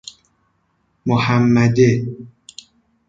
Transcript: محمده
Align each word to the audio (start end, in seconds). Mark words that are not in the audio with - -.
محمده 1.05 1.89